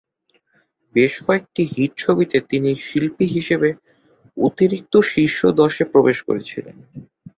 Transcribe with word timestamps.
বেশ 0.95 1.13
কয়েকটি 1.25 1.63
হিট 1.73 1.91
ছবিতে 1.97 2.37
তিনি 2.49 2.69
শিল্পী 2.85 3.25
হিসাবে 3.27 3.69
অতিরিক্ত 4.37 4.93
শীর্ষ 5.11 5.39
দশে 5.59 5.83
প্রবেশ 5.93 6.17
করেছিলেন। 6.27 6.75